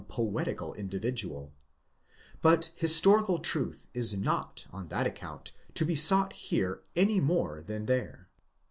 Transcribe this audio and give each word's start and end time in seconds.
161 0.07 0.33
poetical 0.33 0.73
individual; 0.73 1.53
but 2.41 2.71
historical 2.75 3.37
truth 3.37 3.87
is 3.93 4.15
not 4.17 4.65
on 4.71 4.87
that 4.87 5.05
account 5.05 5.51
to 5.75 5.85
be 5.85 5.93
sought 5.93 6.33
here 6.33 6.81
any 6.95 7.19
more 7.19 7.61
than 7.61 7.85
there. 7.85 8.27